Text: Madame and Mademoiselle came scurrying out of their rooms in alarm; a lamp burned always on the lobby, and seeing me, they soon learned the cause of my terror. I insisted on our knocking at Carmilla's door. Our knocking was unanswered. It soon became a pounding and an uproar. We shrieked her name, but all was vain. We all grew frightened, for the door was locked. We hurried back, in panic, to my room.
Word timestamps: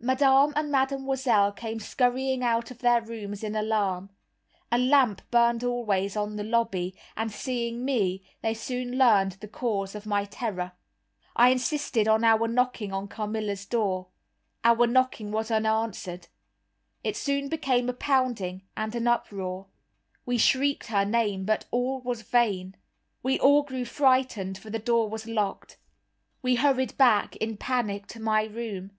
Madame 0.00 0.54
and 0.56 0.72
Mademoiselle 0.72 1.52
came 1.52 1.78
scurrying 1.78 2.42
out 2.42 2.70
of 2.70 2.78
their 2.78 3.02
rooms 3.02 3.44
in 3.44 3.54
alarm; 3.54 4.08
a 4.72 4.78
lamp 4.78 5.20
burned 5.30 5.62
always 5.62 6.16
on 6.16 6.36
the 6.36 6.42
lobby, 6.42 6.96
and 7.14 7.30
seeing 7.30 7.84
me, 7.84 8.22
they 8.40 8.54
soon 8.54 8.96
learned 8.96 9.32
the 9.32 9.46
cause 9.46 9.94
of 9.94 10.06
my 10.06 10.24
terror. 10.24 10.72
I 11.36 11.50
insisted 11.50 12.08
on 12.08 12.24
our 12.24 12.48
knocking 12.48 12.90
at 12.92 13.10
Carmilla's 13.10 13.66
door. 13.66 14.06
Our 14.64 14.86
knocking 14.86 15.30
was 15.30 15.50
unanswered. 15.50 16.28
It 17.04 17.14
soon 17.18 17.50
became 17.50 17.90
a 17.90 17.92
pounding 17.92 18.62
and 18.78 18.94
an 18.94 19.06
uproar. 19.06 19.66
We 20.24 20.38
shrieked 20.38 20.86
her 20.86 21.04
name, 21.04 21.44
but 21.44 21.66
all 21.70 22.00
was 22.00 22.22
vain. 22.22 22.76
We 23.22 23.38
all 23.38 23.62
grew 23.62 23.84
frightened, 23.84 24.56
for 24.56 24.70
the 24.70 24.78
door 24.78 25.10
was 25.10 25.26
locked. 25.26 25.76
We 26.40 26.54
hurried 26.54 26.96
back, 26.96 27.36
in 27.36 27.58
panic, 27.58 28.06
to 28.06 28.20
my 28.22 28.44
room. 28.44 28.92